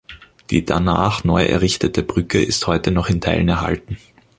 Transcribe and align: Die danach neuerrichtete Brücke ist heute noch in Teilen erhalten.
Die 0.49 0.65
danach 0.65 1.23
neuerrichtete 1.25 2.01
Brücke 2.01 2.41
ist 2.43 2.65
heute 2.65 2.89
noch 2.89 3.07
in 3.07 3.21
Teilen 3.21 3.49
erhalten. 3.49 3.97